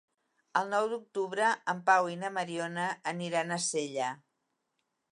[0.61, 4.13] El nou d'octubre en Pau i na Mariona aniran a Sella.